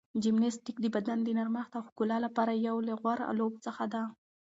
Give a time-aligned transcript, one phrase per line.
[0.23, 4.01] جمناستیک د بدن د نرمښت او ښکلا لپاره یو له غوره لوبو څخه ده.